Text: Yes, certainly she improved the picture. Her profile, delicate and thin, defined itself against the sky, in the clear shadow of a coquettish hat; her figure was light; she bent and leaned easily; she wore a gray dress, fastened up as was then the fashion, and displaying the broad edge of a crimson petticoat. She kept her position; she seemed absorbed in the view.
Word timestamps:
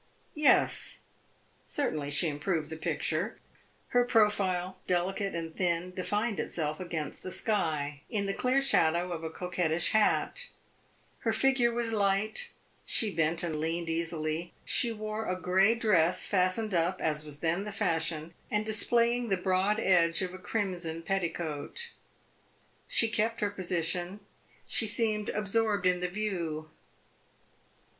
Yes, 0.33 1.01
certainly 1.67 2.09
she 2.09 2.27
improved 2.27 2.71
the 2.71 2.75
picture. 2.75 3.37
Her 3.89 4.03
profile, 4.03 4.79
delicate 4.87 5.35
and 5.35 5.55
thin, 5.55 5.93
defined 5.93 6.39
itself 6.39 6.79
against 6.79 7.21
the 7.21 7.29
sky, 7.29 8.01
in 8.09 8.25
the 8.25 8.33
clear 8.33 8.63
shadow 8.63 9.11
of 9.11 9.23
a 9.23 9.29
coquettish 9.29 9.89
hat; 9.91 10.47
her 11.19 11.31
figure 11.31 11.71
was 11.71 11.93
light; 11.93 12.49
she 12.83 13.13
bent 13.13 13.43
and 13.43 13.59
leaned 13.59 13.89
easily; 13.89 14.53
she 14.65 14.91
wore 14.91 15.27
a 15.27 15.39
gray 15.39 15.75
dress, 15.75 16.25
fastened 16.25 16.73
up 16.73 16.99
as 16.99 17.23
was 17.23 17.37
then 17.37 17.63
the 17.63 17.71
fashion, 17.71 18.33
and 18.49 18.65
displaying 18.65 19.29
the 19.29 19.37
broad 19.37 19.79
edge 19.79 20.23
of 20.23 20.33
a 20.33 20.39
crimson 20.39 21.03
petticoat. 21.03 21.91
She 22.87 23.07
kept 23.07 23.39
her 23.39 23.51
position; 23.51 24.21
she 24.65 24.87
seemed 24.87 25.29
absorbed 25.29 25.85
in 25.85 25.99
the 25.99 26.07
view. 26.09 26.71